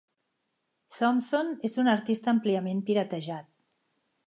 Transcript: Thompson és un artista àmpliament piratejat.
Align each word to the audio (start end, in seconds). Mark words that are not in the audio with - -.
Thompson 0.99 1.51
és 1.69 1.77
un 1.83 1.91
artista 1.93 2.33
àmpliament 2.35 2.83
piratejat. 2.91 3.53